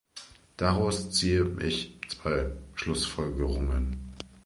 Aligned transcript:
Daraus 0.57 1.11
ziehe 1.11 1.45
ich 1.63 1.99
zwei 2.09 2.51
Schlussfolgerungen. 2.73 3.99